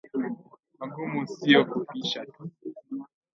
Magumu 0.79 1.21
sio 1.33 1.61
kufisha 1.71 2.21
tu 2.31 2.41